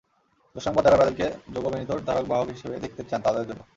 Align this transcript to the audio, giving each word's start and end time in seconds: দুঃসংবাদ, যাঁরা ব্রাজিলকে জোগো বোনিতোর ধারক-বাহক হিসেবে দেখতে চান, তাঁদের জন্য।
দুঃসংবাদ, 0.55 0.83
যাঁরা 0.85 0.97
ব্রাজিলকে 0.97 1.27
জোগো 1.53 1.69
বোনিতোর 1.69 2.05
ধারক-বাহক 2.05 2.47
হিসেবে 2.49 2.75
দেখতে 2.79 3.01
চান, 3.03 3.19
তাঁদের 3.21 3.45
জন্য। 3.49 3.61